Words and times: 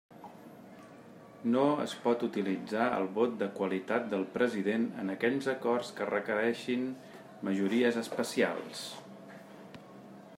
No 1.55 1.65
es 1.83 1.91
pot 2.05 2.23
utilitzar 2.27 2.87
el 3.01 3.05
vot 3.17 3.35
de 3.41 3.49
qualitat 3.59 4.09
del 4.13 4.25
president 4.37 4.87
en 5.03 5.15
aquells 5.17 5.51
acords 5.55 5.93
que 5.99 6.09
requereixin 6.13 6.91
majories 7.49 8.01
especials. 8.05 8.83